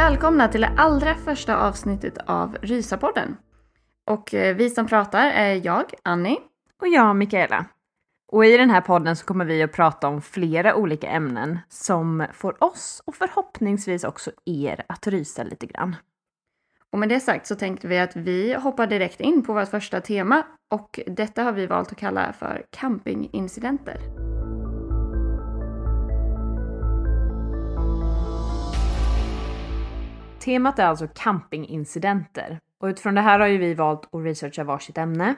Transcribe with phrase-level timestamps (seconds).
[0.00, 3.36] Välkomna till det allra första avsnittet av Rysapodden.
[4.06, 6.38] Och eh, vi som pratar är jag, Annie.
[6.80, 7.64] Och jag, Mikaela.
[8.32, 12.26] Och i den här podden så kommer vi att prata om flera olika ämnen som
[12.32, 15.96] får oss och förhoppningsvis också er att rysa lite grann.
[16.90, 20.00] Och med det sagt så tänkte vi att vi hoppar direkt in på vårt första
[20.00, 24.00] tema och detta har vi valt att kalla för campingincidenter.
[30.40, 32.58] Temat är alltså campingincidenter.
[32.80, 35.34] Och utifrån det här har ju vi valt att researcha varsitt ämne.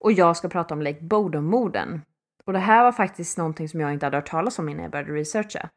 [0.00, 2.02] Och jag ska prata om Lake Bodom-morden.
[2.44, 4.92] Och det här var faktiskt någonting som jag inte hade hört talas om innan jag
[4.92, 5.68] började researcha.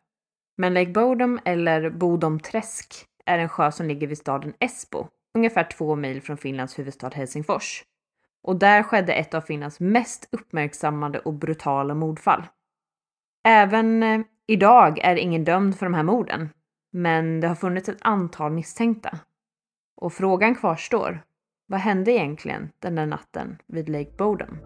[0.57, 5.95] Men Lake Bodom, eller Bodomträsk, är en sjö som ligger vid staden Esbo, ungefär två
[5.95, 7.83] mil från Finlands huvudstad Helsingfors.
[8.43, 12.43] Och där skedde ett av Finlands mest uppmärksammade och brutala mordfall.
[13.47, 16.49] Även eh, idag är ingen dömd för de här morden,
[16.91, 19.19] men det har funnits ett antal misstänkta.
[19.95, 21.23] Och frågan kvarstår.
[21.67, 24.57] Vad hände egentligen den där natten vid Lake Bodom?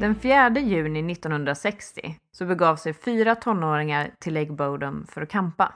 [0.00, 5.74] Den 4 juni 1960 så begav sig fyra tonåringar till Lake Bodom för att kampa.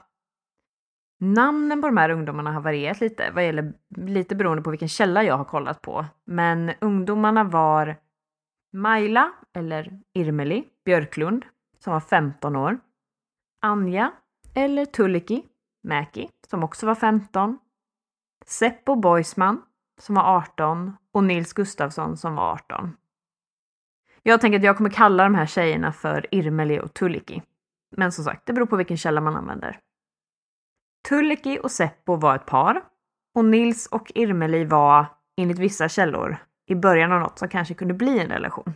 [1.20, 5.22] Namnen på de här ungdomarna har varierat lite, vad gäller, lite beroende på vilken källa
[5.24, 6.06] jag har kollat på.
[6.24, 7.96] Men ungdomarna var
[8.72, 11.44] Maila, eller Irmeli, Björklund,
[11.78, 12.78] som var 15 år.
[13.60, 14.12] Anja,
[14.54, 15.42] eller Tulliki,
[15.82, 17.58] Mäki, som också var 15.
[18.46, 19.62] Seppo Boisman,
[20.00, 22.96] som var 18 och Nils Gustafsson som var 18.
[24.22, 27.42] Jag tänker att jag kommer kalla de här tjejerna för Irmeli och Tulliki.
[27.96, 29.80] Men som sagt, det beror på vilken källa man använder.
[31.08, 32.82] Tulliki och Seppo var ett par
[33.34, 36.36] och Nils och Irmeli var, enligt vissa källor,
[36.66, 38.74] i början av något som kanske kunde bli en relation.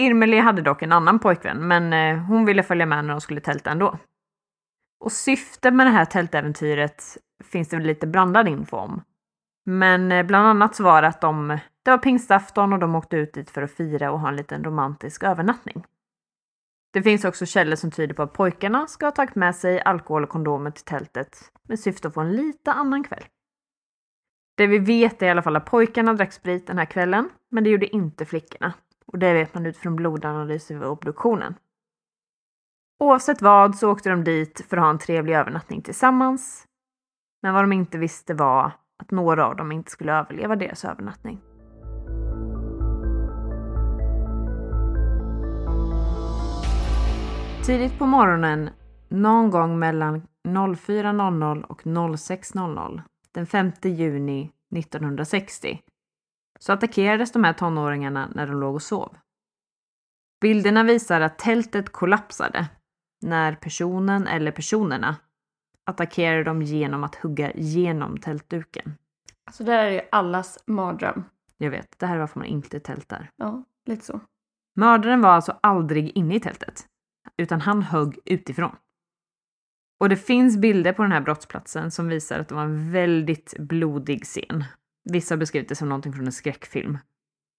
[0.00, 3.40] Irmeli hade dock en annan pojkvän, men eh, hon ville följa med när de skulle
[3.40, 3.98] tälta ändå.
[5.00, 7.04] Och syftet med det här tältäventyret
[7.44, 9.02] finns det lite blandad info om.
[9.66, 13.16] Men eh, bland annat så var det att de, det var pingstafton och de åkte
[13.16, 15.84] ut dit för att fira och ha en liten romantisk övernattning.
[16.92, 20.22] Det finns också källor som tyder på att pojkarna ska ha tagit med sig alkohol
[20.24, 23.24] och kondomer till tältet med syfte att få en lite annan kväll.
[24.56, 27.64] Det vi vet är i alla fall att pojkarna drack sprit den här kvällen, men
[27.64, 28.72] det gjorde inte flickorna.
[29.12, 31.54] Och det vet man utifrån blodanalyser vid obduktionen.
[32.98, 36.66] Oavsett vad så åkte de dit för att ha en trevlig övernattning tillsammans.
[37.42, 38.72] Men vad de inte visste var
[39.02, 41.40] att några av dem inte skulle överleva deras övernattning.
[47.66, 48.70] Tidigt på morgonen,
[49.08, 53.02] någon gång mellan 04.00 och 06.00
[53.32, 55.80] den 5 juni 1960
[56.64, 59.16] så attackerades de här tonåringarna när de låg och sov.
[60.40, 62.68] Bilderna visar att tältet kollapsade
[63.22, 65.16] när personen eller personerna
[65.84, 68.94] attackerade dem genom att hugga genom tältduken.
[69.44, 71.24] Alltså det här är ju allas mardröm.
[71.58, 73.30] Jag vet, det här är varför man inte tältar.
[73.36, 74.20] Ja, lite så.
[74.76, 76.86] Mördaren var alltså aldrig inne i tältet,
[77.36, 78.76] utan han högg utifrån.
[80.00, 83.54] Och det finns bilder på den här brottsplatsen som visar att det var en väldigt
[83.58, 84.64] blodig scen.
[85.04, 86.98] Vissa har beskrivit det som någonting från en skräckfilm.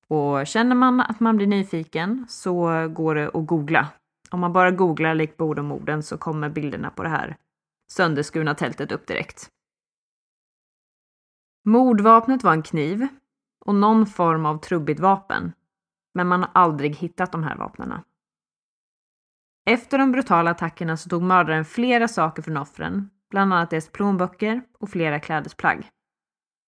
[0.07, 3.87] Och känner man att man blir nyfiken så går det att googla.
[4.29, 7.37] Om man bara googlar lik Bodomorden så kommer bilderna på det här
[7.91, 9.49] sönderskurna tältet upp direkt.
[11.65, 13.07] Mordvapnet var en kniv
[13.65, 15.53] och någon form av trubbigt vapen.
[16.13, 18.03] Men man har aldrig hittat de här vapnena.
[19.65, 24.61] Efter de brutala attackerna så tog mördaren flera saker från offren, bland annat deras plånböcker
[24.79, 25.89] och flera klädesplagg.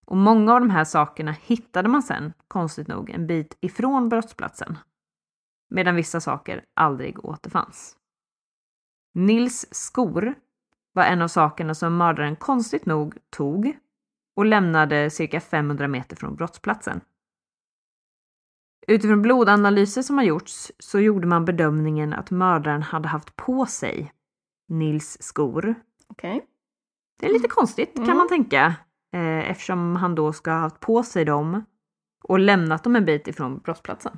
[0.05, 4.77] Och många av de här sakerna hittade man sen, konstigt nog, en bit ifrån brottsplatsen.
[5.69, 7.97] Medan vissa saker aldrig återfanns.
[9.13, 10.35] Nils skor
[10.93, 13.77] var en av sakerna som mördaren konstigt nog tog
[14.35, 17.01] och lämnade cirka 500 meter från brottsplatsen.
[18.87, 24.13] Utifrån blodanalyser som har gjorts så gjorde man bedömningen att mördaren hade haft på sig
[24.67, 25.75] Nils skor.
[26.07, 26.45] Okej.
[27.19, 28.07] Det är lite konstigt Mm.
[28.07, 28.75] kan man tänka
[29.13, 31.65] eh, eftersom han då ska ha haft på sig dem
[32.23, 34.17] och lämnat dem en bit ifrån brottsplatsen.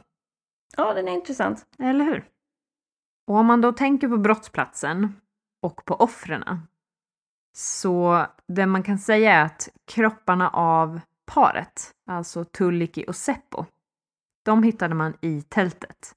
[0.77, 1.65] Ja, den är intressant.
[1.79, 2.25] Eller hur?
[3.27, 5.21] Och om man då tänker på brottsplatsen
[5.61, 6.43] och på offren
[7.55, 13.65] så det man kan säga är att kropparna av paret, alltså Tulliki och Seppo,
[14.43, 16.15] de hittade man i tältet.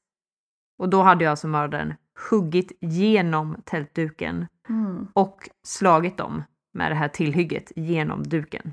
[0.79, 1.95] Och då hade ju alltså mördaren
[2.31, 5.09] huggit genom tältduken Mm.
[5.13, 6.43] och slagit dem
[6.75, 8.73] med det här tillhygget genom duken.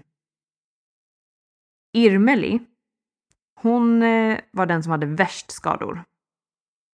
[1.94, 2.60] Irmeli,
[3.62, 6.04] hon eh, var den som hade värst skador.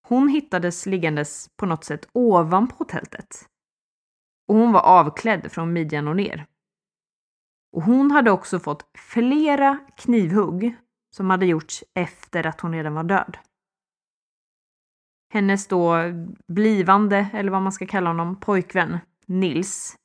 [0.08, 3.50] Hon hittades liggandes på något sätt ovanpå tältet.
[4.48, 6.46] Och hon var avklädd från midjan och ner.
[7.72, 10.76] Och hon hade också fått flera knivhugg
[11.16, 13.38] som hade gjorts efter att hon redan var död.
[15.34, 15.96] Hennes då
[16.48, 19.96] blivande, eller vad man ska kalla honom, pojkvän Nils.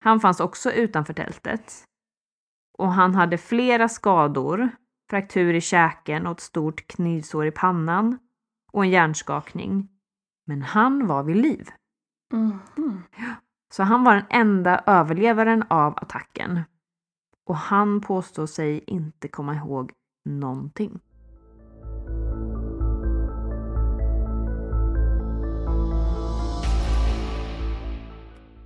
[0.00, 1.84] Han fanns också utanför tältet.
[2.78, 4.70] Och han hade flera skador,
[5.10, 8.18] fraktur i käken och ett stort knivsår i pannan
[8.72, 9.88] och en hjärnskakning.
[10.46, 11.68] Men han var vid liv.
[12.32, 13.02] Mhm.
[13.72, 16.60] Så han var den enda överlevaren av attacken.
[17.46, 19.92] Och han påstår sig inte komma ihåg
[20.24, 21.00] någonting.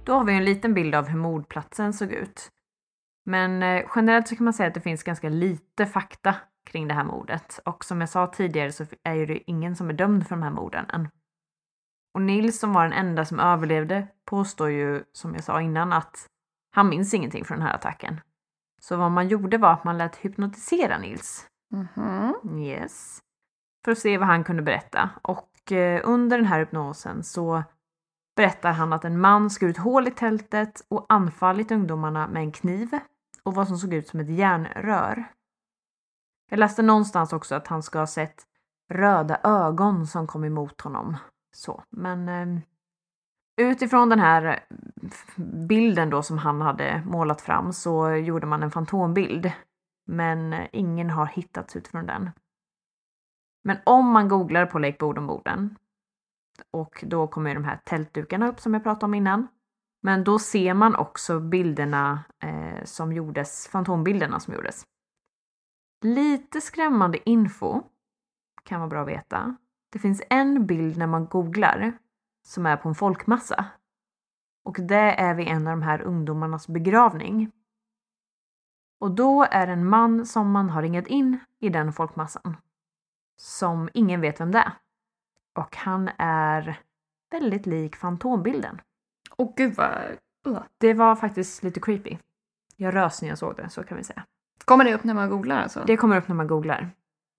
[0.05, 2.51] Då har vi en liten bild av hur mordplatsen såg ut.
[3.27, 6.37] Men eh, generellt så kan man säga att det finns ganska lite fakta
[6.67, 7.61] kring det här mordet.
[7.65, 10.43] Och som jag sa tidigare så är ju det ingen som är dömd för de
[10.43, 11.09] här morden än.
[12.15, 16.27] Och Nils som var den enda som överlevde påstår ju, som jag sa innan, att
[16.75, 18.21] han minns ingenting från den här attacken.
[18.81, 21.47] Så vad man gjorde var att man lät hypnotisera Nils.
[21.71, 22.59] Mhm.
[22.59, 23.19] Yes.
[23.85, 25.11] För att se vad han kunde berätta.
[25.23, 27.63] Och eh, under den här hypnosen så
[28.37, 32.99] berättar han att en man skurit hål i tältet och anfallit ungdomarna med en kniv
[33.43, 35.25] och vad som såg ut som ett järnrör.
[36.51, 38.47] Jag läste någonstans också att han ska ha sett
[38.91, 41.17] röda ögon som kom emot honom.
[41.57, 42.63] Så, men eh,
[43.57, 44.77] utifrån den här eh,
[45.69, 49.53] bilden då som han hade målat fram så gjorde man en fantombild.
[50.07, 52.31] Men eh, ingen har hittats utifrån den.
[53.65, 55.77] Men om man googlar på Lake Bodenboden
[56.71, 59.49] och då kommer ju de här tältdukarna upp som jag pratade om innan.
[60.03, 64.85] Men då ser man också bilderna eh, som gjordes, fantombilderna som gjordes.
[66.05, 67.83] Lite skrämmande info
[68.63, 69.57] kan vara bra att veta.
[69.93, 71.99] Det finns en bild när man googlar
[72.47, 73.65] som är på en folkmassa.
[74.65, 77.53] Och det är vid en av de här ungdomarnas begravning.
[79.01, 82.57] Och då är det en man som man har ringat in i den folkmassan.
[83.37, 84.73] Som ingen vet vem det är.
[85.55, 86.81] Och han är
[87.31, 88.81] väldigt lik fantombilden.
[89.37, 89.91] Åh gud vad...
[90.47, 90.63] Uh.
[90.79, 92.17] Det var faktiskt lite creepy.
[92.77, 94.25] Jag rös när jag såg det, så kan vi säga.
[94.65, 95.85] Kommer det upp när man googlar alltså?
[95.87, 96.91] Det kommer upp när man googlar.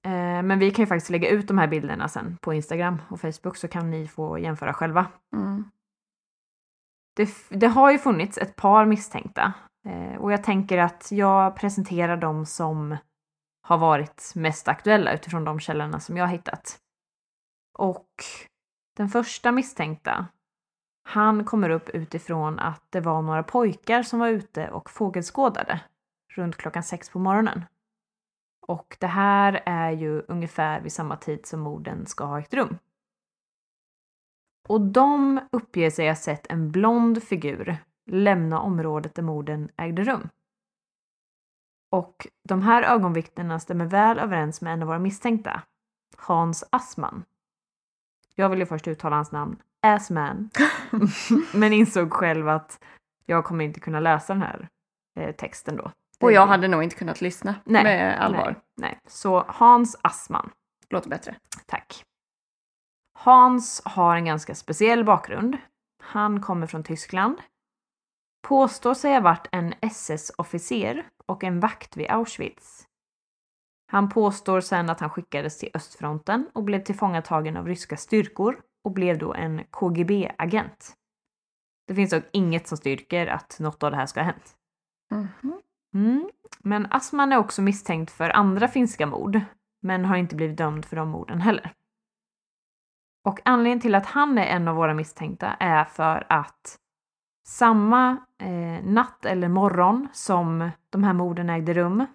[0.05, 3.22] Eh, men vi kan ju faktiskt lägga ut de här bilderna sen på Instagram och
[3.22, 5.05] Facebook så kan ni få jämföra själva.
[5.36, 5.72] Mm.
[7.15, 9.53] Det, det har ju funnits ett par misstänkta
[9.86, 12.98] eh, och jag tänker att jag presenterar dem som
[13.62, 16.79] har varit mest aktuella utifrån de källorna som jag har hittat.
[17.77, 18.10] Och
[18.98, 20.27] den första misstänkta,
[21.03, 25.82] han kommer upp utifrån att det var några pojkar som var ute och fågelskådade
[26.36, 27.65] runt klockan sex på morgonen.
[28.67, 32.77] Och det här är ju ungefär vid samma tid som morden ska ha ägt rum.
[34.67, 40.29] Och de uppger sig ha sett en blond figur lämna området där morden ägde rum.
[41.91, 45.62] Och de här ögonvittnena stämmer väl överens med en av våra misstänkta,
[46.17, 47.24] Hans Assman.
[48.35, 49.57] Jag vill ju först uttala hans namn
[49.93, 50.49] ass man.
[51.53, 52.83] Men insåg själv att
[53.25, 54.67] jag kommer inte kunna läsa den här
[55.19, 55.91] eh, texten då.
[56.19, 58.45] Och jag hade nog inte kunnat lyssna Nej, med allvar.
[58.45, 58.99] Nej, nej.
[59.07, 60.51] Så Hans Assman.
[60.89, 61.35] Låter bättre.
[61.65, 62.03] Tack.
[63.19, 65.57] Hans har en ganska speciell bakgrund.
[66.03, 67.41] Han kommer från Tyskland.
[68.47, 72.87] Påstår sig ha varit en SS-officer och en vakt vid Auschwitz.
[73.87, 78.91] Han påstår sen att han skickades till östfronten och blev tillfångatagen av ryska styrkor och
[78.91, 80.93] blev då en KGB-agent.
[81.87, 84.55] Det finns dock inget som styrker att något av det här ska ha hänt.
[85.11, 85.61] Mhm.
[85.93, 86.29] Mm.
[86.59, 89.39] Men Assman är också misstänkt för andra finska mord,
[89.81, 91.73] men har inte blivit dömd för de morden heller.
[93.25, 96.79] Och anledningen till att han är en av våra misstänkta är för att
[97.47, 102.05] samma eh, natt eller morgon som de här morden ägde rum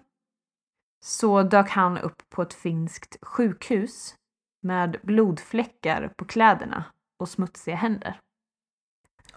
[1.03, 4.15] så dök han upp på ett finskt sjukhus
[4.61, 6.83] med blodfläckar på kläderna
[7.19, 8.19] och smutsiga händer.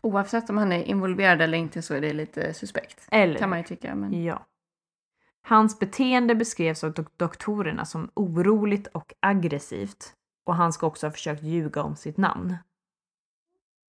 [0.01, 3.09] Oavsett om han är involverad eller inte så är det lite suspekt.
[3.11, 3.95] Eller Kan man ju tycka.
[3.95, 4.25] Men...
[4.25, 4.47] Ja.
[5.43, 11.13] Hans beteende beskrevs av dok- doktorerna som oroligt och aggressivt och han ska också ha
[11.13, 12.57] försökt ljuga om sitt namn.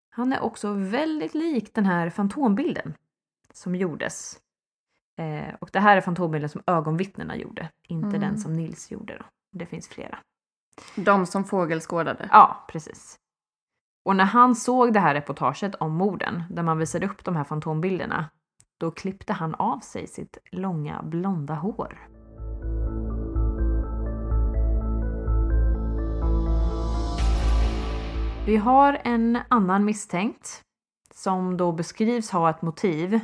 [0.10, 2.94] Han är också väldigt lik den här fantombilden
[3.54, 4.40] som gjordes.
[5.18, 8.22] Eh, och det här är fantombilden som ögonvittnena gjorde, inte Mm.
[8.22, 9.18] den som Nils gjorde.
[9.18, 9.26] Då.
[9.52, 10.18] Det finns flera.
[10.96, 12.30] De som fågelskådade.
[12.32, 13.16] Ja, precis.
[14.06, 17.44] Och när han såg det här reportaget om morden, där man visade upp de här
[17.44, 18.30] fantombilderna,
[18.80, 22.08] då klippte han av sig sitt långa blonda hår.
[28.46, 30.62] Vi har en annan misstänkt
[31.14, 33.20] som då beskrivs ha ett motiv.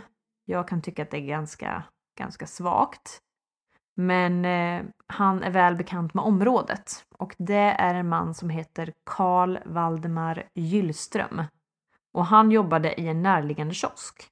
[0.52, 1.84] Jag kan tycka att det är ganska,
[2.18, 3.22] ganska svagt.
[3.96, 8.94] Men eh, han är väl bekant med området och det är en man som heter
[9.06, 11.44] Karl Valdemar Gyllström.
[12.14, 14.28] Och han jobbade i en närliggande kiosk.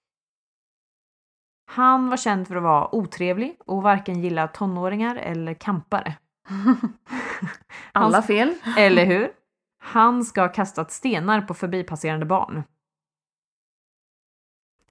[1.72, 6.18] Han var känd för att vara otrevlig och varken gilla tonåringar eller kampare.
[7.92, 8.54] Alla fel.
[8.78, 9.32] Eller hur?
[9.80, 12.64] Han ska ha kastat stenar på förbipasserande barn.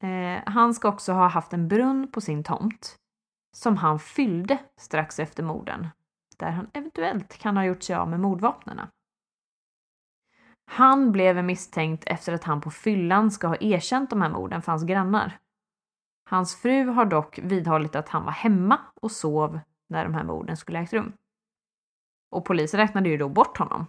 [0.01, 2.97] Eh, han ska också ha haft en brunn på sin tomt
[3.57, 5.89] som han fyllde strax efter morden,
[6.37, 8.89] där han eventuellt kan ha gjort sig av med mordvapnena.
[10.71, 14.73] Han blev misstänkt efter att han på fyllan ska ha erkänt de här morden för
[14.73, 15.39] hans grannar.
[16.31, 20.57] Hans fru har dock vidhållit att han var hemma och sov när de här morden
[20.57, 21.13] skulle ägt rum.
[22.31, 23.87] Och polisen räknade ju då bort honom.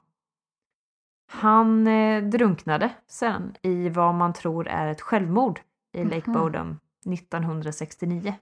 [1.32, 5.62] Han eh, drunknade sen i vad man tror är ett självmord
[5.92, 6.40] i Lake Mhm.
[6.40, 8.34] Bodom 1969.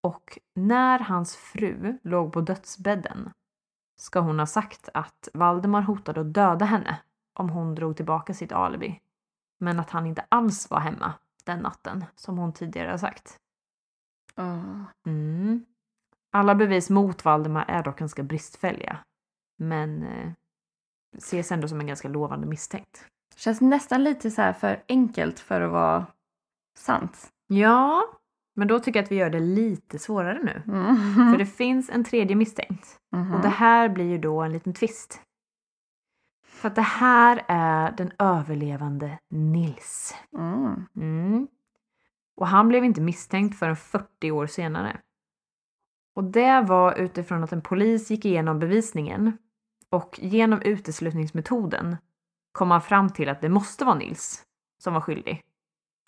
[0.00, 3.30] Och när hans fru låg på dödsbädden
[3.96, 7.00] ska hon ha sagt att Valdemar hotade att döda henne
[7.34, 9.00] om hon drog tillbaka sitt alibi.
[9.58, 11.12] Men att han inte alls var hemma
[11.44, 13.36] den natten som hon tidigare har sagt.
[14.34, 14.84] Ja.
[15.06, 15.64] Mm.
[16.30, 18.98] Alla bevis mot Valdemar är dock ganska bristfälliga.
[19.56, 20.32] Men eh,
[21.16, 23.06] ses ändå som en ganska lovande misstänkt.
[23.38, 26.06] Känns nästan lite så här för enkelt för att vara
[26.78, 27.28] sant.
[27.46, 28.02] Ja,
[28.56, 30.62] men då tycker jag att vi gör det lite svårare nu.
[30.66, 31.14] Mm.
[31.30, 32.98] För det finns en tredje misstänkt.
[33.12, 33.34] Mhm.
[33.34, 35.20] Och det här blir ju då en liten twist.
[36.46, 40.14] För att det här är den överlevande Nils.
[40.36, 40.86] Mm.
[40.96, 41.48] Mm.
[42.36, 45.00] Och han blev inte misstänkt förrän 40 år senare.
[46.14, 49.38] Och det var utifrån att en polis gick igenom bevisningen
[49.90, 51.96] och genom uteslutningsmetoden
[52.52, 54.42] kom man fram till att det måste vara Nils
[54.82, 55.42] som var skyldig.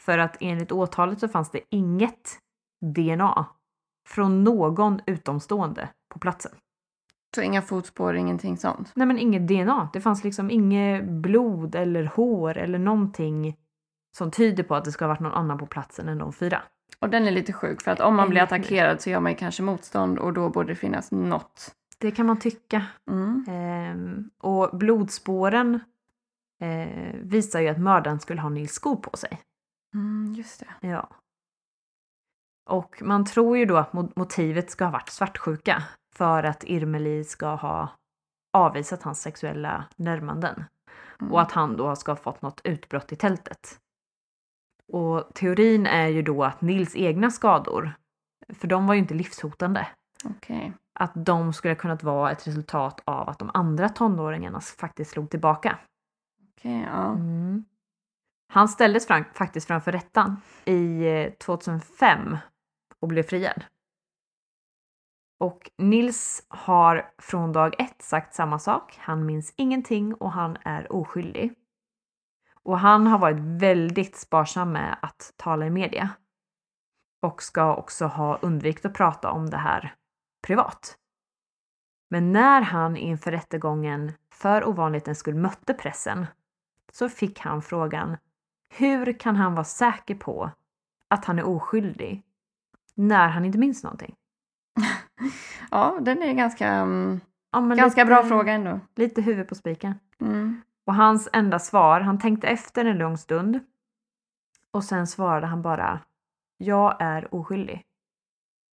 [0.03, 2.39] För att enligt åtalet så fanns det inget
[2.81, 3.47] DNA
[4.09, 6.53] från någon utomstående på platsen.
[7.35, 8.93] Så inga fotspår, ingenting sånt.
[8.95, 9.89] Nej men inget DNA.
[9.93, 13.57] Det fanns liksom inget blod eller hår eller någonting
[14.17, 16.63] som tyder på att det ska ha varit någon annan på platsen än de fyra.
[16.99, 19.39] Och den är lite sjuk för att om man blir attackerad så gör man ju
[19.39, 21.75] kanske motstånd och då borde det finnas något.
[21.99, 22.87] Det kan man tycka.
[23.11, 23.45] Mm.
[23.49, 25.81] Ehm, och blodspåren
[26.61, 29.41] eh, visar ju att mördaren skulle ha Nils skor på sig.
[29.95, 30.89] Mm, just det.
[30.89, 31.09] Ja.
[32.71, 35.83] Och man tror ju då att mo- motivet ska ha varit svartsjuka
[36.15, 37.89] för att Irmeli ska ha
[38.53, 40.65] avvisat hans sexuella närmanden.
[41.21, 41.33] Mm.
[41.33, 43.79] Och att han då ska ha fått något utbrott i tältet.
[44.93, 47.93] Och teorin är ju då att Nils egna skador,
[48.55, 49.89] för de var ju inte livshotande,
[50.25, 50.73] Okej.
[50.99, 55.31] att de skulle ha kunnat vara ett resultat av att de andra tonåringarna faktiskt slog
[55.31, 55.79] tillbaka.
[56.61, 57.13] Okay, ja.
[57.13, 57.65] Mm.
[58.49, 62.39] Han ställdes fram, faktiskt framför rättan i eh, 2005
[63.01, 63.65] och blev friad.
[65.39, 68.97] Och Nils har från dag ett sagt samma sak.
[69.01, 71.55] Han minns ingenting och han är oskyldig.
[72.63, 76.09] Och han har varit väldigt sparsam med att tala i media.
[77.23, 79.95] Och ska också ha undvikit att prata om det här
[80.47, 80.97] privat.
[82.11, 86.27] Men när han inför rättegången för ovanlighetens skull mötte pressen
[86.93, 88.17] så fick han frågan
[88.69, 90.51] hur kan han vara säker på
[91.09, 92.23] att han är oskyldig
[92.95, 94.15] när han inte minns någonting?
[95.71, 97.21] ja, den är ganska, um,
[97.53, 98.81] ja, ganska lite, bra fråga ändå.
[98.97, 99.95] Lite huvud på spiken.
[100.21, 100.63] Mm.
[100.87, 103.61] Och hans enda svar, han tänkte efter en lång stund
[104.71, 106.01] och sen svarade han bara
[106.59, 107.85] Jag är oskyldig.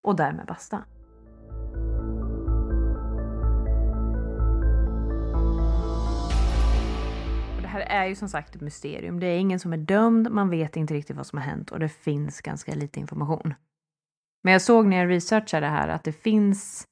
[0.04, 0.84] Och därmed basta.
[7.68, 9.20] Det här är ju som sagt ett mysterium.
[9.20, 11.80] Det är ingen som är dömd, man vet inte riktigt vad som har hänt och
[11.80, 13.54] det finns ganska lite information.
[14.44, 16.88] Men jag såg när jag researchade det här att det finns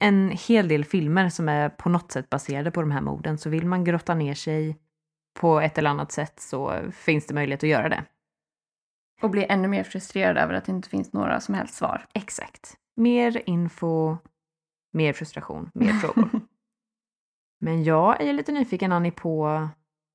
[0.00, 3.38] en hel del filmer som är på något sätt baserade på de här morden.
[3.38, 4.78] Så vill man grotta ner sig
[5.40, 8.04] på ett eller annat sätt så finns det möjlighet att göra det.
[9.22, 12.06] Och bli ännu mer frustrerad över att det inte finns några som helst svar.
[12.14, 12.76] Exakt.
[12.96, 14.16] Mer info,
[14.92, 16.30] mer frustration, mer frågor.
[17.60, 19.68] Men jag är lite nyfiken Annie på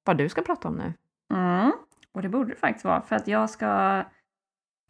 [0.03, 0.93] vad du ska prata om nu.
[1.33, 1.71] Mm.
[2.11, 4.03] Och det borde det faktiskt vara för att jag ska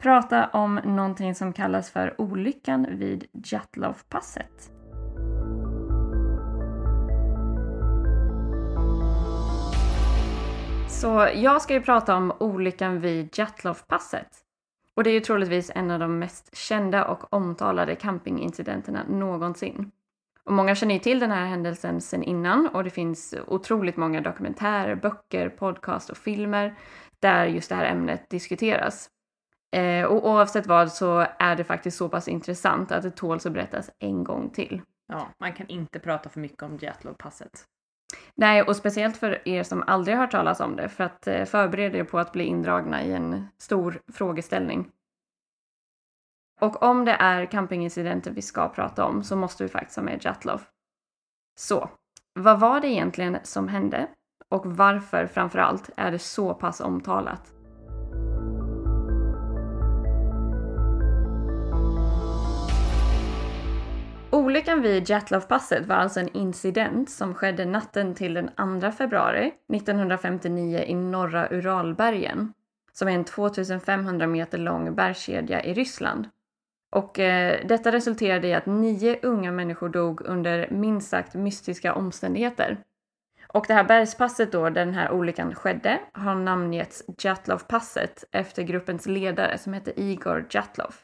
[0.02, 4.72] prata om någonting som kallas för olyckan vid Jatlovpasset.
[10.88, 14.38] Så jag ska ju prata om olyckan vid Jatlovpasset.
[14.94, 19.90] Och det är ju troligtvis en av de mest kända och omtalade campingincidenterna någonsin.
[20.44, 24.20] Och många känner ju till den här händelsen sedan innan och det finns otroligt många
[24.20, 26.74] dokumentärer, böcker, podcast och filmer
[27.20, 29.10] där just det här ämnet diskuteras.
[29.76, 33.52] Eh, och oavsett vad så är det faktiskt så pass intressant att det tåls att
[33.52, 34.82] berättas en gång till.
[35.08, 37.64] Ja, man kan inte prata för mycket om Jatlovpasset.
[38.34, 41.98] Nej, och speciellt för er som aldrig hört talas om det, för att eh, förbereda
[41.98, 44.90] er på att bli indragna i en stor frågeställning.
[46.62, 50.24] Och om det är campingincidenter vi ska prata om så måste vi faktiskt ha med
[50.24, 50.62] Jatlov.
[51.58, 51.90] Så,
[52.34, 54.08] vad var det egentligen som hände?
[54.48, 57.52] Och varför framför allt är det så pass omtalat?
[64.30, 70.78] Olyckan vid Jatlovpasset var alltså en incident som skedde natten till den 2 februari 1959
[70.78, 72.52] i norra Uralbergen,
[72.92, 76.28] som är en 2500 meter lång bergskedja i Ryssland.
[76.92, 82.78] Och eh, detta resulterade i att nio unga människor dog under minst sagt mystiska omständigheter.
[83.46, 89.06] Och det här bergspasset då, där den här olyckan skedde, har namngetts Jatlovpasset efter gruppens
[89.06, 90.94] ledare som hette Igor Jatlov.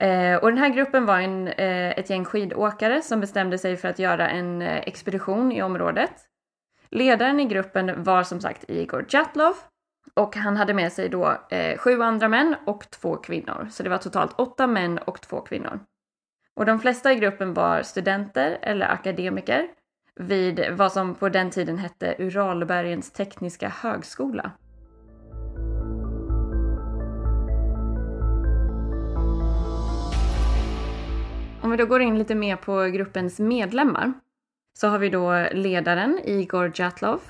[0.00, 3.88] Eh, och den här gruppen var en, eh, ett gäng skidåkare som bestämde sig för
[3.88, 6.12] att göra en eh, expedition i området.
[6.90, 9.54] Ledaren i gruppen var som sagt Igor Jatlov
[10.14, 13.68] och han hade med sig då eh, sju andra män och två kvinnor.
[13.70, 15.80] Så det var totalt åtta män och två kvinnor.
[16.56, 19.68] Och de flesta i gruppen var studenter eller akademiker
[20.20, 24.50] vid vad som på den tiden hette Uralbergens tekniska högskola.
[31.62, 34.12] Om vi då går in lite mer på gruppens medlemmar
[34.78, 37.20] så har vi då ledaren Igor Jatlov.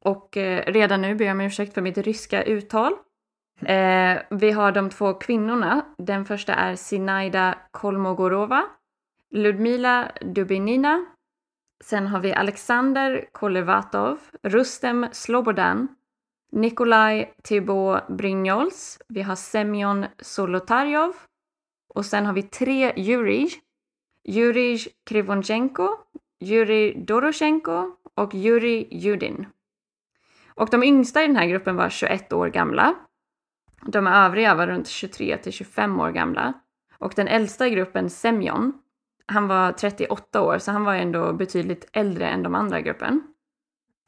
[0.00, 2.92] Och eh, redan nu ber jag om ursäkt för mitt ryska uttal.
[3.66, 5.86] Eh, vi har de två kvinnorna.
[5.98, 8.64] Den första är Sinaida Kolmogorova,
[9.30, 11.06] Ludmila Dubinina.
[11.84, 15.88] Sen har vi Alexander Kolevatov, Rustem Slobodan,
[16.52, 18.98] Nikolaj Thibaut Brignols.
[19.08, 21.16] Vi har Semyon Solotarjov.
[21.88, 23.60] Och sen har vi tre Jurij
[24.24, 25.88] Jurij Krivonchenko,
[26.40, 29.46] Jurij Doroshenko och Jurij Judin.
[30.56, 32.94] Och de yngsta i den här gruppen var 21 år gamla.
[33.86, 36.52] De övriga var runt 23 till 25 år gamla.
[36.98, 38.72] Och den äldsta i gruppen, Semyon,
[39.26, 43.22] han var 38 år så han var ändå betydligt äldre än de andra i gruppen.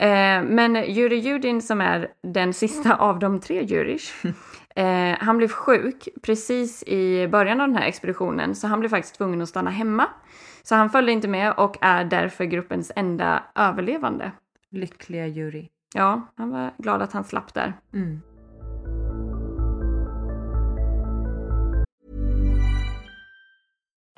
[0.01, 4.27] Eh, men Jurij Judin som är den sista av de tre Jurish
[4.79, 9.15] Eh, han blev sjuk precis i början av den här expeditionen så han blev faktiskt
[9.15, 10.07] tvungen att stanna hemma.
[10.63, 14.33] Så han följde inte med och är därför gruppens enda överlevande.
[14.71, 15.69] Lyckliga jury.
[15.95, 17.73] Ja, han var glad att han slapp där.
[17.93, 18.23] Mm.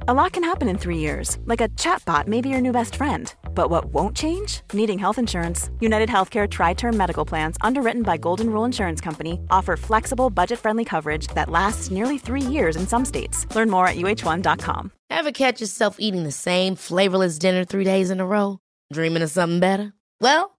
[0.09, 2.97] A lot can happen in three years, like a chatbot may be your new best
[2.97, 3.33] friend.
[3.55, 4.63] But what won't change?
[4.73, 5.71] Needing health insurance.
[5.79, 10.59] United Healthcare Tri Term Medical Plans, underwritten by Golden Rule Insurance Company, offer flexible, budget
[10.59, 13.47] friendly coverage that lasts nearly three years in some states.
[13.55, 14.91] Learn more at uh1.com.
[15.11, 18.59] Ever catch yourself eating the same flavorless dinner three days in a row?
[18.93, 19.93] Dreaming of something better?
[20.21, 20.59] Well,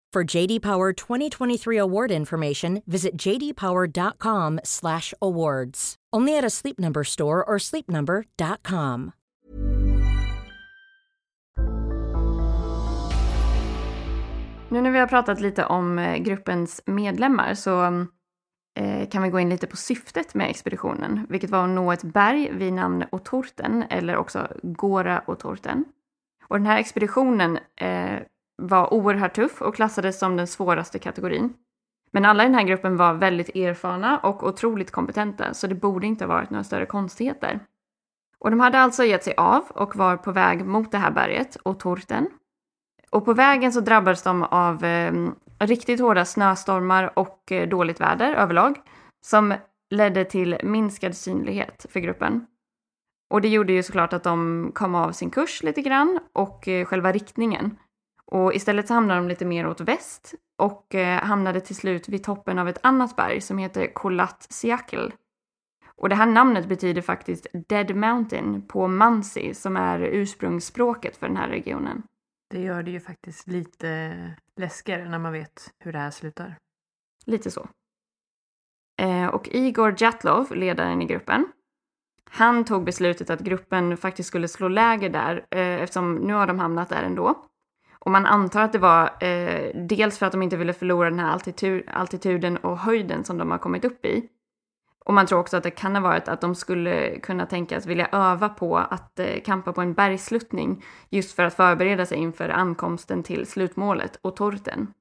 [0.15, 5.95] For JD Power 2023 award information, visit jdpower.com/awards.
[6.13, 9.11] Only at a Sleep Number store or sleepnumber.com.
[14.69, 17.85] Nu när vi har pratat lite om eh, gruppens medlemmar så
[18.75, 22.03] eh, kan vi gå in lite på syftet med expeditionen, vilket var att nå ett
[22.03, 25.85] berg vid namn Otorten, eller också Gora Otorten.
[26.47, 28.19] Och den här expeditionen eh,
[28.61, 31.53] var oerhört tuff och klassades som den svåraste kategorin.
[32.11, 36.07] Men alla i den här gruppen var väldigt erfarna och otroligt kompetenta, så det borde
[36.07, 37.59] inte ha varit några större konstigheter.
[38.39, 41.55] Och de hade alltså gett sig av och var på väg mot det här berget,
[41.55, 42.27] och Torten.
[43.09, 45.13] och på vägen så drabbades de av eh,
[45.59, 48.81] riktigt hårda snöstormar och eh, dåligt väder överlag
[49.21, 49.53] som
[49.89, 52.45] ledde till minskad synlighet för gruppen.
[53.29, 56.85] Och det gjorde ju såklart att de kom av sin kurs lite grann och eh,
[56.85, 57.77] själva riktningen.
[58.31, 62.23] Och istället så hamnade de lite mer åt väst och eh, hamnade till slut vid
[62.23, 65.09] toppen av ett annat berg som heter Kolat Siakl.
[65.95, 71.37] Och det här namnet betyder faktiskt Dead Mountain på mansi som är ursprungsspråket för den
[71.37, 72.03] här regionen.
[72.49, 74.15] Det gör det ju faktiskt lite
[74.55, 76.57] läskigare när man vet hur det här slutar.
[77.25, 77.67] Lite så.
[79.01, 81.47] Eh, och Igor Jatlov, ledaren i gruppen,
[82.29, 86.59] han tog beslutet att gruppen faktiskt skulle slå läger där eh, eftersom nu har de
[86.59, 87.45] hamnat där ändå.
[88.05, 91.19] Och man antar att det var eh, dels för att de inte ville förlora den
[91.19, 94.27] här altitud altituden och höjden som de har kommit upp i.
[95.05, 98.09] Och man tror också att det kan ha varit att de skulle kunna tänkas vilja
[98.11, 103.23] öva på att eh, kampa på en bergsluttning just för att förbereda sig inför ankomsten
[103.23, 104.93] till slutmålet, och Torten.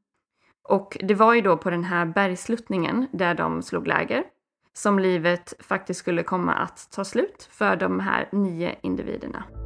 [0.68, 4.24] Och det var ju då på den här bergsluttningen där de slog läger
[4.72, 9.59] som livet faktiskt skulle komma att ta slut för de här nio individerna.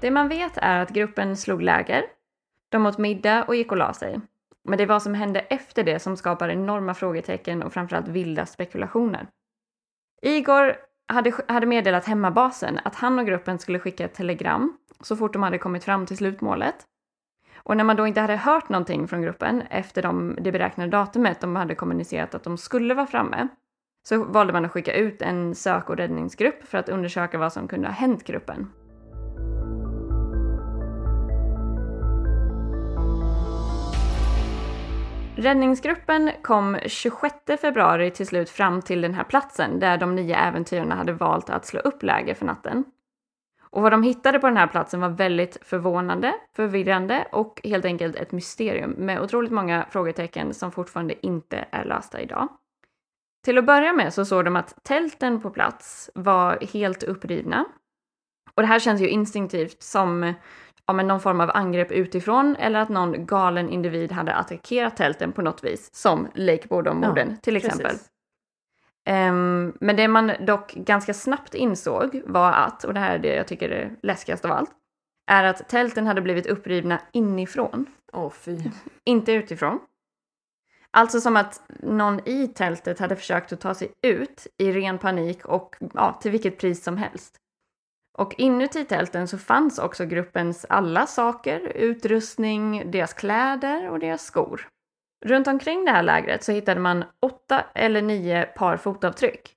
[0.00, 2.04] Det man vet är att gruppen slog läger
[2.68, 4.20] de åt middag och gick och la sig.
[4.64, 8.46] Men det är vad som hände efter det som skapar enorma frågetecken och framförallt vilda
[8.46, 9.26] spekulationer.
[10.22, 10.76] Igor
[11.08, 15.42] hade, hade meddelat hemmabasen att han och gruppen skulle skicka ett telegram så fort de
[15.42, 16.76] hade kommit fram till slutmålet.
[17.56, 21.40] Och när man då inte hade hört någonting från gruppen efter de, det beräknade datumet
[21.40, 23.48] de hade kommunicerat att de skulle vara framme
[24.02, 27.68] så valde man att skicka ut en sök och räddningsgrupp för att undersöka vad som
[27.68, 28.70] kunde ha hänt gruppen.
[35.38, 40.94] Räddningsgruppen kom 26 februari till slut fram till den här platsen där de nio äventyrarna
[40.94, 42.84] hade valt att slå upp läger för natten.
[43.70, 48.16] Och vad de hittade på den här platsen var väldigt förvånande, förvirrande och helt enkelt
[48.16, 52.48] ett mysterium med otroligt många frågetecken som fortfarande inte är lösta idag.
[53.44, 57.64] Till att börja med så såg de att tälten på plats var helt upprivna.
[58.54, 60.34] Och det här känns ju instinktivt som
[60.86, 65.32] ja, men någon form av angrepp utifrån eller att någon galen individ hade attackerat tälten
[65.32, 67.96] på något vis, som Lake Bordom-morden ja, till exempel.
[69.10, 73.34] Um, men det man dock ganska snabbt insåg var att, och det här är det
[73.34, 74.70] jag tycker är läskigast av allt,
[75.30, 77.86] är att tälten hade blivit upprivna inifrån.
[78.12, 78.58] Åh oh, fy.
[79.04, 79.78] Inte utifrån.
[80.90, 85.46] Alltså som att någon i tältet hade försökt att ta sig ut i ren panik
[85.46, 87.40] och ja, till vilket pris som helst.
[88.18, 94.68] Och inuti tälten så fanns också gruppens alla saker, utrustning, deras kläder och deras skor.
[95.24, 99.52] Runt omkring det här lägret så hittade man åtta eller nio par fotavtryck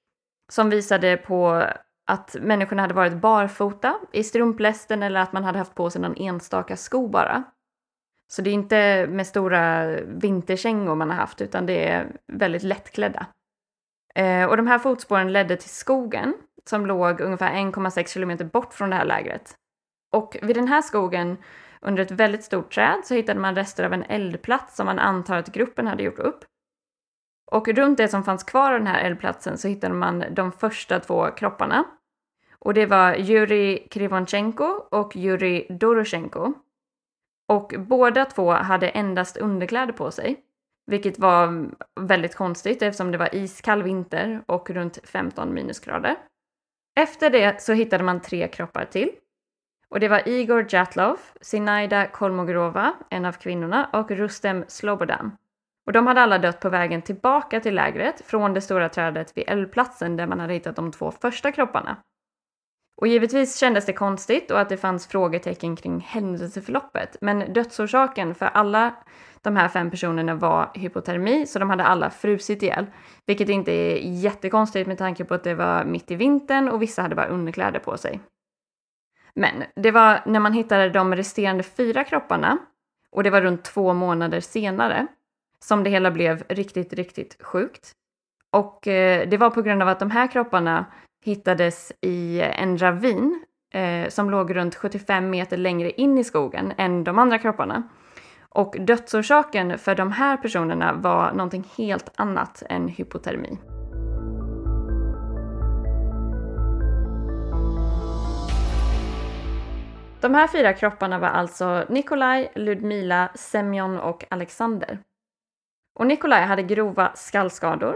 [0.52, 1.66] som visade på
[2.08, 6.18] att människorna hade varit barfota i strumplästen eller att man hade haft på sig någon
[6.18, 7.44] enstaka sko bara.
[8.32, 13.28] Så det är inte med stora vinterkängor man har haft utan det är väldigt lättklädda.
[14.16, 16.34] Eh, och de här fotspåren ledde till skogen
[16.66, 19.56] som låg ungefär 1,6 kilometer bort från det här lägret.
[20.12, 21.38] Och vid den här skogen
[21.82, 25.38] Under ett väldigt stort träd så hittade man rester av en eldplats som man antar
[25.38, 26.46] att gruppen hade gjort upp.
[27.52, 31.00] Och runt det som fanns kvar av den här eldplatsen så hittade man de första
[31.00, 31.84] två kropparna.
[32.60, 36.54] Och det var Yuri Krivonchenko och Yuri Doroshenko.
[37.48, 40.44] Och båda två hade endast underkläder på sig.
[40.86, 41.70] Vilket var
[42.02, 46.16] väldigt konstigt eftersom det var iskall vinter och runt 15 minusgrader.
[47.00, 49.12] Efter det så hittade man tre kroppar till.
[49.90, 55.32] Och det var Igor Jatlov, Sinaida Kolmogorova, en av kvinnorna, och Rustem Slobodan.
[55.86, 59.44] Och de hade alla dött på vägen tillbaka till lägret från det stora trädet vid
[59.48, 61.98] eldplatsen där man hade hittat de två första kropparna.
[63.02, 67.18] Och givetvis kändes det konstigt och att det fanns frågetecken kring händelseförloppet.
[67.22, 68.96] Men dödsorsaken för alla
[69.42, 72.86] de här fem personerna var hypotermi, så de hade alla frusit ihjäl.
[73.26, 77.02] Vilket inte är jättekonstigt med tanke på att det var mitt i vintern och vissa
[77.02, 78.20] hade bara underkläder på sig.
[79.34, 82.58] Men det var när man hittade de resterande fyra kropparna,
[83.12, 85.08] och det var runt två månader senare,
[85.60, 87.92] som det hela blev riktigt, riktigt sjukt.
[88.52, 90.86] Och eh, det var på grund av att de här kropparna
[91.26, 97.04] hittades i en ravin eh, som låg runt 75 meter längre in i skogen än
[97.04, 97.90] de andra kropparna.
[98.50, 103.58] Och dödsorsaken för de här personerna var någonting helt annat än hypotermi.
[110.22, 115.00] De här fyra kropparna var alltså Nikolaj, Ludmila, Semyon och Alexander.
[116.00, 117.96] Och Nikolaj hade grova skallskador.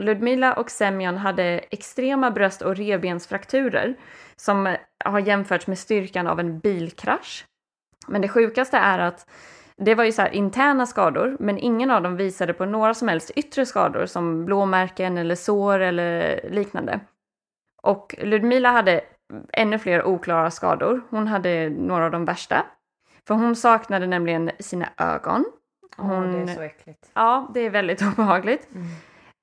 [0.00, 3.94] Ludmila och Semyon hade extrema bröst och revbensfrakturer
[4.36, 7.46] som har jämförts med styrkan av en bilkrasch.
[8.08, 9.26] Men det sjukaste är att
[9.76, 13.08] det var ju så här interna skador, men ingen av dem visade på några som
[13.08, 17.00] helst yttre skador som blåmärken eller sår eller liknande.
[17.82, 19.00] Och Ludmila hade
[19.52, 21.02] ännu fler oklara skador.
[21.10, 22.66] Hon hade några av de värsta.
[23.26, 25.44] För hon saknade nämligen sina ögon.
[25.96, 27.10] Hon, oh, det är så äckligt.
[27.14, 28.68] Ja, det är väldigt obehagligt.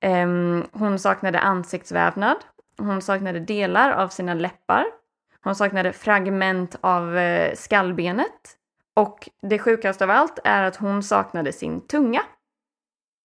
[0.00, 0.58] Mm.
[0.60, 2.36] Um, hon saknade ansiktsvävnad.
[2.78, 4.84] Hon saknade delar av sina läppar.
[5.42, 8.56] Hon saknade fragment av uh, skallbenet.
[8.96, 12.22] Och det sjukaste av allt är att hon saknade sin tunga.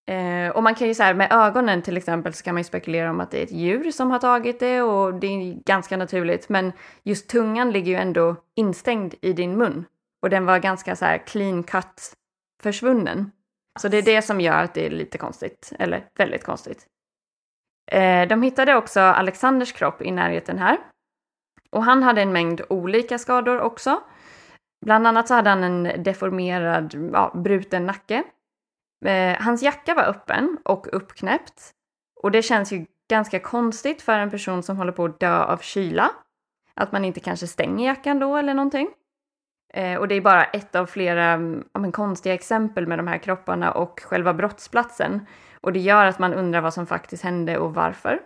[0.10, 2.64] Eh, och man kan ju så här, med ögonen till exempel så kan man ju
[2.64, 5.98] spekulera om att det är ett djur som har tagit det och det är ganska
[5.98, 6.50] naturligt.
[6.50, 6.72] Men
[7.04, 9.86] just tungan ligger ju ändå instängd i din mun.
[10.22, 12.14] Och den var ganska så här clean cut
[12.64, 13.32] försvunnen.
[13.80, 16.86] Så det är det som gör att det är lite konstigt, eller väldigt konstigt.
[17.92, 20.78] Eh, de hittade också Alexanders kropp i närheten här.
[21.70, 24.02] Och han hade en mängd olika skador också.
[24.86, 28.24] Bland annat så hade han en deformerad, ja, bruten nacke.
[29.06, 31.72] Eh, hans jacka var öppen och uppknäppt.
[32.24, 35.58] Och det känns ju ganska konstigt för en person som håller på att dö av
[35.58, 36.12] kyla.
[36.74, 38.88] Att man inte kanske stänger jackan då eller någonting.
[39.74, 41.32] Eh, och det är bara ett av flera
[41.74, 45.26] ja, men, konstiga exempel med de här kropparna och själva brottsplatsen.
[45.62, 48.20] Och det gör att man undrar vad som faktiskt hände och varför.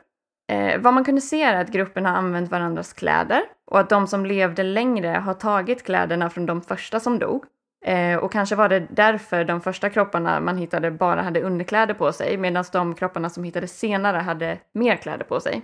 [0.51, 4.07] Eh, vad man kunde se är att gruppen har använt varandras kläder och att de
[4.07, 7.45] som levde längre har tagit kläderna från de första som dog.
[7.85, 12.11] Eh, och kanske var det därför de första kropparna man hittade bara hade underkläder på
[12.11, 15.61] sig medan de kropparna som hittades senare hade mer kläder på sig.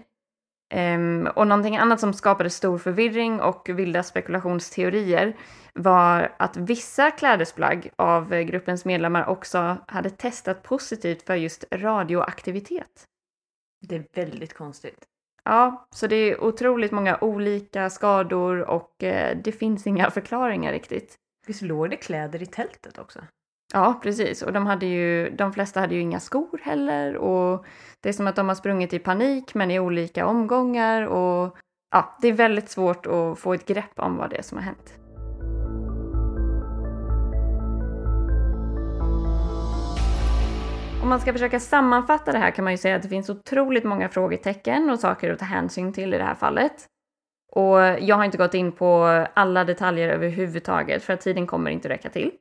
[0.73, 5.37] Um, och någonting annat som skapade stor förvirring och vilda spekulationsteorier
[5.73, 13.05] var att vissa klädesplagg av gruppens medlemmar också hade testat positivt för just radioaktivitet.
[13.87, 15.07] Det är väldigt konstigt.
[15.47, 21.15] Ja, så det är otroligt många olika skador och eh, det finns inga förklaringar riktigt.
[21.47, 23.19] Visst låg det kläder i tältet också?
[23.73, 24.41] Ja, precis.
[24.41, 27.15] Och de, hade ju, de flesta hade ju inga skor heller.
[27.15, 27.65] Och
[28.01, 31.01] det är som att de har sprungit i panik, men i olika omgångar.
[31.01, 31.57] Och
[31.91, 34.65] ja, det är väldigt svårt att få ett grepp om vad det är som har
[34.65, 35.06] hänt.
[41.07, 43.83] Om man ska försöka sammanfatta det här kan man ju säga att det finns otroligt
[43.83, 46.73] många frågetecken och saker att ta hänsyn till i det här fallet.
[47.51, 51.89] Och jag har inte gått in på alla detaljer överhuvudtaget för att tiden kommer inte
[51.89, 52.31] räcka till.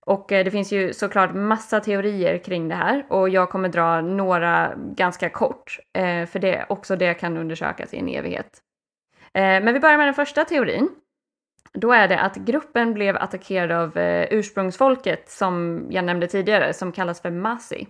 [0.00, 4.00] Och eh, det finns ju såklart massa teorier kring det här och jag kommer dra
[4.00, 8.58] några ganska kort, eh, för det också det kan undersökas i en evighet.
[9.32, 10.88] Eh, men vi börjar med den första teorin.
[11.72, 13.98] Då är det att gruppen blev attackerad av
[14.30, 17.86] ursprungsfolket som jag nämnde tidigare, som kallas för Masi.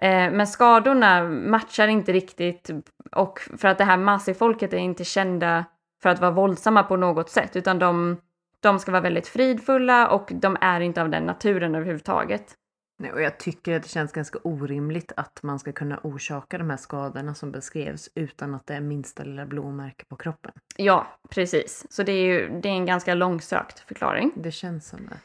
[0.00, 2.70] Men skadorna matchar inte riktigt
[3.12, 5.64] och för att det här Masi-folket är inte kända
[6.02, 8.16] för att vara våldsamma på något sätt, utan de
[8.60, 12.54] de ska vara väldigt fridfulla och de är inte av den naturen överhuvudtaget.
[12.98, 16.70] Nej, och jag tycker att det känns ganska orimligt att man ska kunna orsaka de
[16.70, 20.52] här skadorna som beskrevs utan att det är minsta lilla blåmärke på kroppen.
[20.76, 21.86] Ja, precis.
[21.90, 24.32] Så det är ju det är en ganska långsökt förklaring.
[24.36, 25.16] Det känns som det.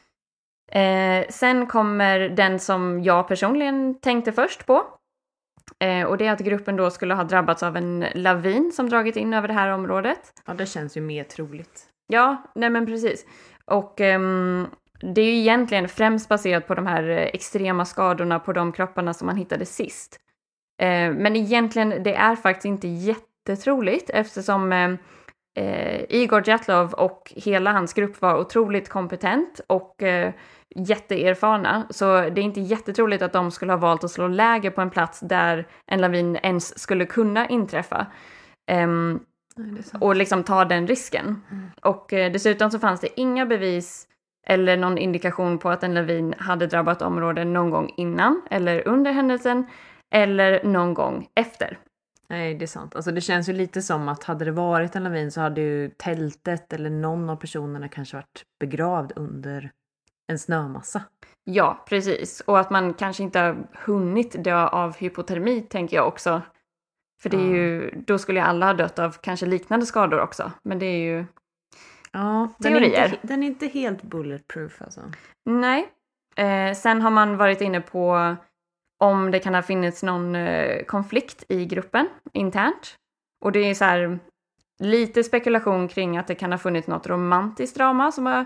[0.71, 4.83] Eh, sen kommer den som jag personligen tänkte först på.
[5.79, 9.15] Eh, och det är att gruppen då skulle ha drabbats av en lavin som dragit
[9.15, 10.19] in över det här området.
[10.45, 11.87] Ja, det känns ju mer troligt.
[12.07, 13.25] Ja, nej men precis.
[13.65, 14.67] Och ehm,
[14.99, 19.25] det är ju egentligen främst baserat på de här extrema skadorna på de kropparna som
[19.25, 20.19] man hittade sist.
[20.81, 24.97] Eh, men egentligen, det är faktiskt inte jättetroligt eftersom
[25.55, 30.33] eh, Igor Jatlov och hela hans grupp var otroligt kompetent och eh,
[30.75, 31.87] jätteerfarna.
[31.89, 34.89] Så det är inte jättetroligt att de skulle ha valt att slå läger på en
[34.89, 38.07] plats där en lavin ens skulle kunna inträffa.
[38.71, 39.19] Um,
[39.99, 41.41] och liksom ta den risken.
[41.51, 41.69] Mm.
[41.81, 44.07] Och eh, dessutom så fanns det inga bevis
[44.47, 49.11] eller någon indikation på att en lavin hade drabbat området någon gång innan eller under
[49.11, 49.65] händelsen
[50.13, 51.77] eller någon gång efter.
[52.29, 52.95] Nej, det är sant.
[52.95, 55.89] Alltså det känns ju lite som att hade det varit en lavin så hade ju
[55.89, 59.71] tältet eller någon av personerna kanske varit begravd under
[60.27, 61.01] en snömassa.
[61.43, 62.41] Ja, precis.
[62.41, 66.41] Och att man kanske inte har hunnit dö av hypotermi tänker jag också.
[67.21, 70.51] För det är ju, då skulle ju alla ha dött av kanske liknande skador också.
[70.63, 71.25] Men det är ju
[72.11, 72.91] ja, teorier.
[72.91, 75.01] Den är, inte, den är inte helt bulletproof alltså.
[75.45, 75.91] Nej.
[76.35, 78.35] Eh, sen har man varit inne på
[79.05, 82.95] om det kan ha funnits någon eh, konflikt i gruppen internt.
[83.41, 84.19] Och det är så här
[84.79, 88.45] lite spekulation kring att det kan ha funnits något romantiskt drama som, har,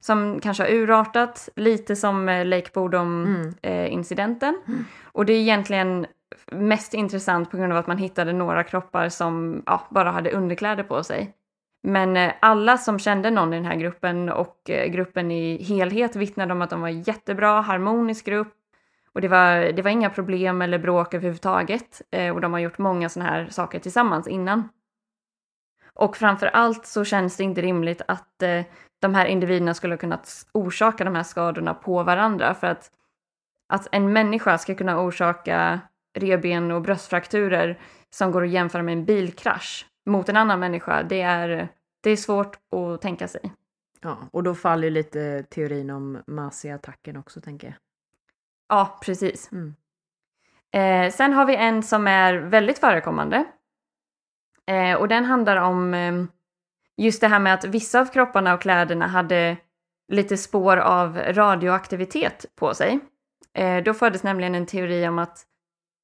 [0.00, 4.54] som kanske har urartat, lite som eh, Lake Bodom-incidenten.
[4.54, 4.78] Mm.
[4.78, 4.84] Mm.
[5.04, 6.06] Och det är egentligen
[6.52, 10.82] mest intressant på grund av att man hittade några kroppar som ja, bara hade underkläder
[10.82, 11.34] på sig.
[11.82, 16.16] Men eh, alla som kände någon i den här gruppen och eh, gruppen i helhet
[16.16, 18.54] vittnade om att de var en jättebra, harmonisk grupp.
[19.14, 22.02] Och det var, det var inga problem eller bråk överhuvudtaget.
[22.10, 24.68] Eh, och de har gjort många sådana här saker tillsammans innan.
[25.94, 28.62] Och framför allt så känns det inte rimligt att eh,
[29.00, 32.54] de här individerna skulle ha kunnat orsaka de här skadorna på varandra.
[32.54, 32.90] För att,
[33.68, 35.80] att en människa ska kunna orsaka
[36.18, 37.78] reben och bröstfrakturer
[38.10, 41.68] som går att jämföra med en bilkrasch mot en annan människa, det är,
[42.00, 43.52] det är svårt att tänka sig.
[44.00, 47.76] Ja, och då faller ju lite teorin om Masi-attacken också, tänker jag.
[48.70, 49.52] Ja, precis.
[49.52, 49.74] Mm.
[50.72, 53.44] Eh, sen har vi en som är väldigt förekommande.
[54.66, 56.24] Eh, och den handlar om eh,
[56.96, 59.56] just det här med att vissa av kropparna och kläderna hade
[60.12, 63.00] lite spår av radioaktivitet på sig.
[63.54, 65.46] Eh, då fördes nämligen en teori om att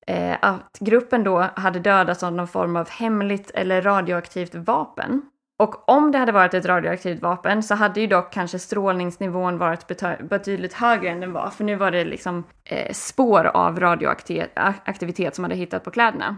[0.07, 5.23] eh, att gruppen då hade dödats av någon form av hemligt eller radioaktivt vapen.
[5.59, 9.87] Och om det hade varit ett radioaktivt vapen så hade ju dock kanske strålningsnivån varit
[10.29, 11.51] betydligt högre än den var.
[11.51, 16.37] För nu var det liksom eh, spår av radioaktivitet som hade hittat på kläderna.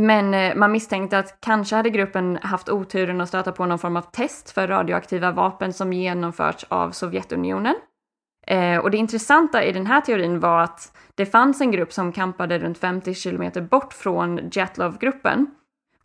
[0.00, 3.96] Men eh, man misstänkte att kanske hade gruppen haft oturen att stöta på någon form
[3.96, 7.74] av test för radioaktiva vapen som genomförts av Sovjetunionen.
[8.46, 12.12] Eh, och det intressanta i den här teorin var att det fanns en grupp som
[12.12, 15.46] kampade runt 50 kilometer bort från Jatlov-gruppen.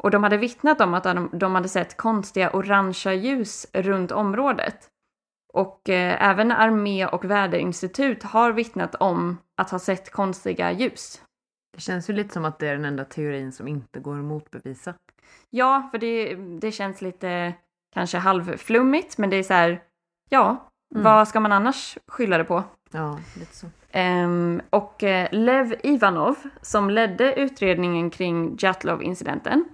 [0.04, 4.90] Och de hade vittnat om att de, de hade sett konstiga orangea ljus runt området.
[5.54, 11.22] Och eh, även armé och väderinstitut har vittnat om att ha sett konstiga ljus.
[11.74, 14.26] Det känns ju lite som att det är den enda teorin som inte går att
[14.26, 14.94] motbevisa.
[15.50, 17.54] Ja, för det, det känns lite
[17.94, 19.84] kanske halvflummigt, men det är så här,
[20.30, 21.04] ja, Mm.
[21.04, 22.64] Vad ska man annars skylla det på?
[22.92, 23.68] Ja, lite så.
[24.00, 29.66] Um, och uh, Lev Ivanov, som ledde utredningen kring Jatlov-incidenten,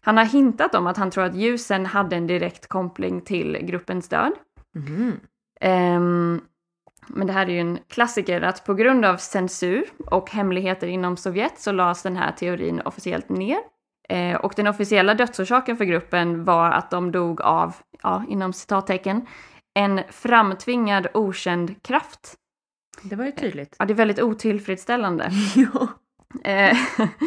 [0.00, 4.08] han har hintat om att han tror att ljusen hade en direkt koppling till gruppens
[4.08, 4.32] död.
[4.76, 5.20] Mm.
[5.96, 6.40] Um,
[7.08, 11.16] men det här är ju en klassiker att på grund av censur och hemligheter inom
[11.16, 13.58] Sovjet så lades den här teorin officiellt ner.
[14.08, 19.26] Eh, och den officiella dödsorsaken för gruppen var att de dog av, ja, inom citattecken,
[19.74, 22.34] en framtvingad okänd kraft.
[23.02, 23.76] Det var ju tydligt.
[23.78, 25.30] Ja, det är väldigt otillfredsställande.
[26.44, 26.76] Eh,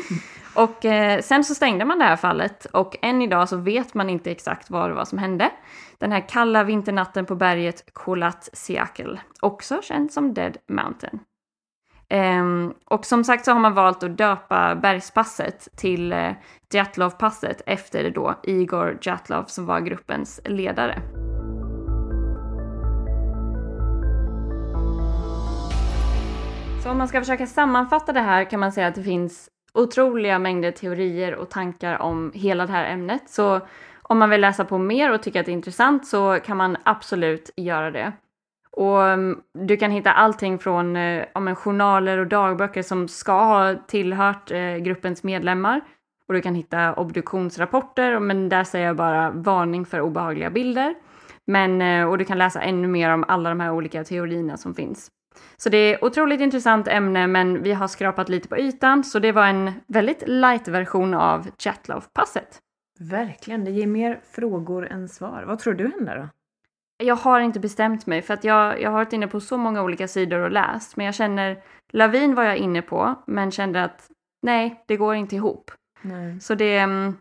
[0.55, 4.09] och eh, sen så stängde man det här fallet och än idag så vet man
[4.09, 5.49] inte exakt vad det var som hände.
[5.97, 11.19] Den här kalla vinternatten på berget Kolat Siakel, också känd som Dead Mountain.
[12.13, 16.35] Um, och som sagt så har man valt att döpa bergspasset till eh, uh,
[16.73, 21.02] Jatlov-passet efter då Igor Jatlov som var gruppens ledare.
[26.84, 30.40] Så om man ska försöka sammanfatta det här kan man säga att det finns otroliga
[30.40, 33.29] mängder teorier och tankar om hela det här ämnet.
[33.29, 33.62] Så
[34.02, 36.77] om man vill läsa på mer och tycker att det är intressant så kan man
[36.84, 38.12] absolut göra det.
[38.71, 43.44] Och mm, du kan hitta allting från eh, om en journaler och dagböcker som ska
[43.44, 45.82] ha tillhört eh, gruppens medlemmar.
[46.27, 50.96] Och du kan hitta obduktionsrapporter, men där säger jag bara varning för obehagliga bilder.
[51.48, 54.73] Men, eh, och du kan läsa ännu mer om alla de här olika teorierna som
[54.73, 55.12] finns.
[55.58, 59.32] Så det är otroligt intressant ämne, men vi har skrapat lite på ytan, så det
[59.32, 62.60] var en väldigt light version av Chatloaf-passet.
[63.00, 65.44] Verkligen, det ger mer frågor än svar.
[65.48, 66.27] Vad tror du händer då?
[67.06, 69.84] Jag har inte bestämt mig för att jag, jag har varit inne på så många
[69.84, 70.98] olika sidor och läst.
[70.98, 74.10] Men jag känner, Lavin var jag inne på men kände att
[74.42, 75.71] nej, det går inte ihop.
[76.02, 76.40] Nej.
[76.40, 77.17] Så det, mm,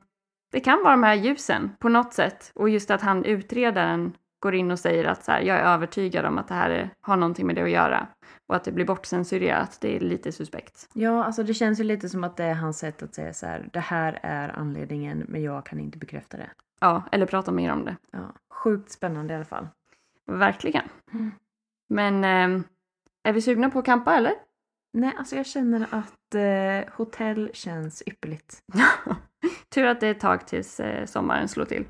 [0.53, 2.53] det kan vara de här ljusen på något sätt.
[2.55, 6.25] Och just att han utredaren går in och säger att så här, jag är övertygad
[6.25, 8.07] om att det här är, har någonting med det att göra.
[8.47, 10.89] Och att det blir bortcensurerat, det är lite suspekt.
[10.93, 13.47] Ja, alltså det känns ju lite som att det är hans sätt att säga så
[13.47, 16.51] här, det här är anledningen men jag kan inte bekräfta det.
[16.81, 17.97] Ja, eller prata mer om det.
[18.11, 19.69] Ja, sjukt spännande i alla fall.
[20.27, 20.89] Verkligen.
[21.89, 22.65] Men eh,
[23.23, 24.33] är vi sugna på att campa eller?
[24.93, 28.63] Nej, alltså jag känner att eh, hotell känns ypperligt.
[29.75, 31.85] Tur att det är ett tag tills eh, sommaren slår till.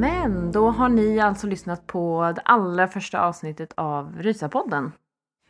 [0.00, 4.92] Men då har ni alltså lyssnat på det allra första avsnittet av Rysapodden.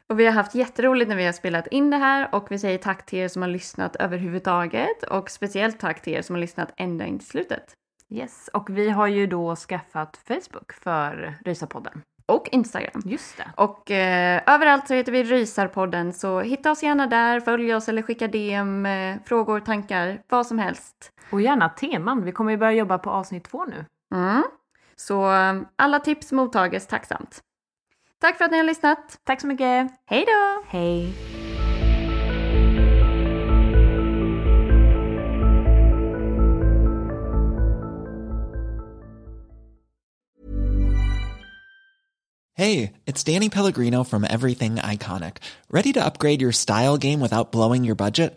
[0.06, 2.78] Och vi har haft jätteroligt när vi har spelat in det här och vi säger
[2.78, 6.72] tack till er som har lyssnat överhuvudtaget och speciellt tack till er som har lyssnat
[6.76, 7.72] ända in till slutet.
[8.10, 12.02] Yes, och vi har ju då skaffat Facebook för Rysapodden.
[12.26, 13.02] Och Instagram.
[13.04, 13.50] Just det.
[13.56, 18.02] Och eh, överallt så heter vi Rysarpodden så hitta oss gärna där, följ oss eller
[18.02, 21.12] skicka DM, eh, frågor, tankar, vad som helst.
[21.32, 22.24] Och gärna teman.
[22.24, 23.84] Vi kommer ju börja jobba på avsnitt två nu.
[24.14, 24.42] Mm.
[24.96, 25.24] Så
[25.76, 27.42] alla tips mottages tacksamt.
[28.20, 29.18] Tack för att ni har lyssnat.
[29.24, 29.90] Tack så mycket.
[30.06, 30.62] Hej då!
[30.66, 31.14] Hej.
[42.58, 45.36] Hey, it's Danny Pellegrino from Everything Iconic.
[45.70, 48.36] Ready to upgrade your style game without blowing your budget?